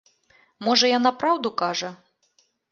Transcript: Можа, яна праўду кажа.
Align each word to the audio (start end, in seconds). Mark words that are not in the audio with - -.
Можа, 0.67 0.85
яна 0.97 1.11
праўду 1.21 1.53
кажа. 1.65 1.95